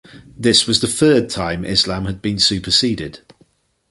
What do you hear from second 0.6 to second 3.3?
was the third time Islam had been superseded.